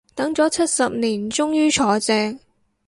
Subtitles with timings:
[0.15, 2.39] 等咗七十年終於坐正